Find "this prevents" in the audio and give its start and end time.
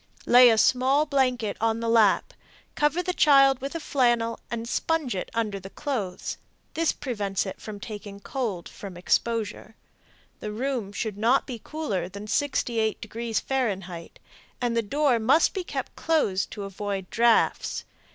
6.73-7.45